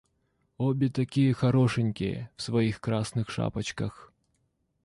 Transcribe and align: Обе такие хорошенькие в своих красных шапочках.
Обе 0.57 0.89
такие 0.89 1.31
хорошенькие 1.31 2.31
в 2.35 2.41
своих 2.41 2.81
красных 2.81 3.29
шапочках. 3.29 4.11